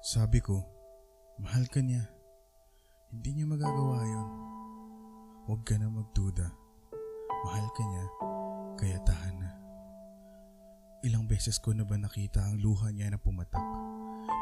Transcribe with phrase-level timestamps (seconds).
[0.00, 0.64] Sabi ko,
[1.44, 2.00] mahal ka niya.
[3.12, 4.28] Hindi niya magagawa yon.
[5.44, 6.48] Huwag ka na magduda.
[7.44, 8.04] Mahal ka niya,
[8.80, 9.52] kaya tahan na.
[11.04, 13.60] Ilang beses ko na ba nakita ang luha niya na pumatak?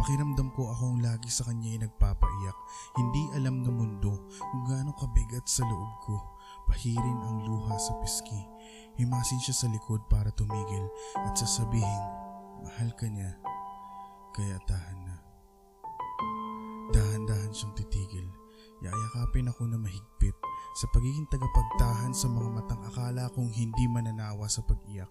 [0.00, 2.58] Pakiramdam ko akong lagi sa kanya ay nagpapaiyak.
[2.96, 6.16] Hindi alam ng mundo kung gaano kabigat sa loob ko.
[6.64, 8.40] Pahirin ang luha sa piski.
[8.96, 10.88] Himasin siya sa likod para tumigil
[11.28, 12.04] at sasabihin,
[12.64, 13.36] mahal ka niya,
[14.32, 14.81] kaya tahan
[19.32, 20.36] Yayakapin ako na mahigpit
[20.76, 25.08] sa pagiging tagapagtahan sa mga matang akala kong hindi mananawa sa pag-iyak,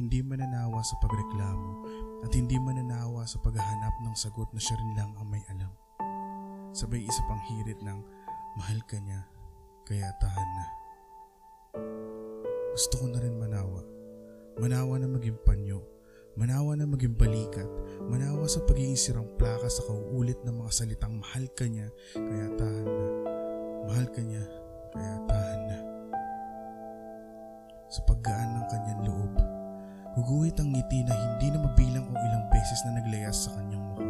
[0.00, 1.84] hindi mananawa sa pagreklamo,
[2.24, 5.68] at hindi mananawa sa paghahanap ng sagot na siya rin lang ang may alam.
[6.72, 8.00] Sabay isa pang hirit ng
[8.56, 9.28] mahal ka niya,
[9.84, 10.66] kaya tahan na.
[12.72, 13.84] Gusto ko na rin manawa.
[14.56, 15.84] Manawa na maging panyo.
[16.32, 17.68] Manawa na maging balikat.
[18.08, 22.88] Manawa sa pagiging sirang plaka sa kauulit ng mga salitang mahal ka niya, kaya tahan
[22.88, 23.19] na.
[23.88, 24.44] Mahal ka niya,
[24.92, 25.78] kaya tahan na.
[27.88, 29.32] Sa paggaan ng kanyang loob,
[30.18, 34.08] guguhit ang ngiti na hindi na mabilang kung ilang beses na naglayas sa kanyang mukha.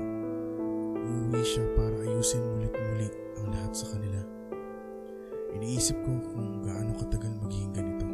[1.10, 4.20] Uuwi siya para ayusin mulit-muli ang lahat sa kanila.
[5.54, 8.06] Iniisip ko kung gaano katagal magiging ganito.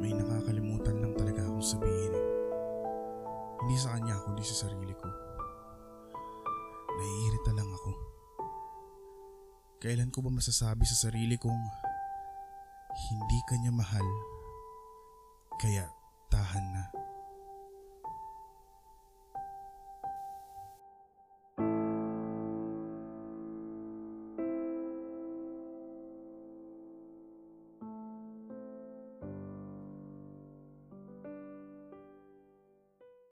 [0.00, 2.14] May nakakalimutan lang talaga akong sabihin.
[3.60, 5.08] Hindi sa kanya kundi sa sarili ko.
[6.96, 7.89] Naiirita lang ako.
[9.80, 11.56] Kailan ko ba masasabi sa sarili kong
[13.08, 14.04] hindi kanya mahal?
[15.56, 15.88] Kaya
[16.28, 16.84] tahan na.